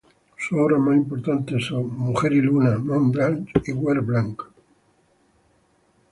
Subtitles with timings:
[0.35, 4.41] Sus obras más importantes son "Mujer y luna", "Montblanch" y "Guer-Blanc".